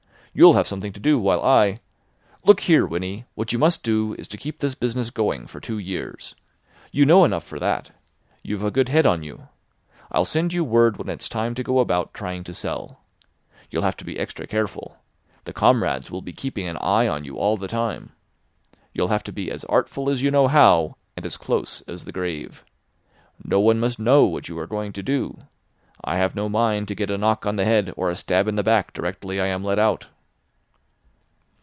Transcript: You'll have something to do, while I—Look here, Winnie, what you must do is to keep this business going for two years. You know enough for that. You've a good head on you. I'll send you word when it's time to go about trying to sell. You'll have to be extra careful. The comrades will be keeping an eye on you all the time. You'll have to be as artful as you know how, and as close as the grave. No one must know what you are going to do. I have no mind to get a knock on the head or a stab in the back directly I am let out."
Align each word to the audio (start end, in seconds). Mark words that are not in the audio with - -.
You'll 0.33 0.53
have 0.53 0.65
something 0.65 0.93
to 0.93 0.99
do, 1.01 1.19
while 1.19 1.41
I—Look 1.43 2.61
here, 2.61 2.85
Winnie, 2.85 3.25
what 3.35 3.51
you 3.51 3.59
must 3.59 3.83
do 3.83 4.13
is 4.17 4.29
to 4.29 4.37
keep 4.37 4.59
this 4.59 4.75
business 4.75 5.09
going 5.09 5.45
for 5.45 5.59
two 5.59 5.77
years. 5.77 6.35
You 6.89 7.05
know 7.05 7.25
enough 7.25 7.43
for 7.43 7.59
that. 7.59 7.91
You've 8.41 8.63
a 8.63 8.71
good 8.71 8.87
head 8.87 9.05
on 9.05 9.23
you. 9.23 9.49
I'll 10.09 10.23
send 10.23 10.53
you 10.53 10.63
word 10.63 10.95
when 10.95 11.09
it's 11.09 11.27
time 11.27 11.53
to 11.55 11.63
go 11.65 11.79
about 11.79 12.13
trying 12.13 12.45
to 12.45 12.53
sell. 12.53 13.01
You'll 13.69 13.81
have 13.83 13.97
to 13.97 14.05
be 14.05 14.17
extra 14.17 14.47
careful. 14.47 14.95
The 15.43 15.51
comrades 15.51 16.09
will 16.09 16.21
be 16.21 16.31
keeping 16.31 16.65
an 16.65 16.77
eye 16.77 17.09
on 17.09 17.25
you 17.25 17.35
all 17.37 17.57
the 17.57 17.67
time. 17.67 18.13
You'll 18.93 19.09
have 19.09 19.23
to 19.23 19.33
be 19.33 19.51
as 19.51 19.65
artful 19.65 20.09
as 20.09 20.21
you 20.21 20.31
know 20.31 20.47
how, 20.47 20.95
and 21.17 21.25
as 21.25 21.35
close 21.35 21.81
as 21.89 22.05
the 22.05 22.13
grave. 22.13 22.63
No 23.43 23.59
one 23.59 23.81
must 23.81 23.99
know 23.99 24.23
what 24.23 24.47
you 24.47 24.57
are 24.59 24.65
going 24.67 24.93
to 24.93 25.03
do. 25.03 25.39
I 26.01 26.15
have 26.15 26.35
no 26.37 26.47
mind 26.47 26.87
to 26.87 26.95
get 26.95 27.11
a 27.11 27.17
knock 27.17 27.45
on 27.45 27.57
the 27.57 27.65
head 27.65 27.93
or 27.97 28.09
a 28.09 28.15
stab 28.15 28.47
in 28.47 28.55
the 28.55 28.63
back 28.63 28.93
directly 28.93 29.41
I 29.41 29.47
am 29.47 29.61
let 29.61 29.77
out." 29.77 30.07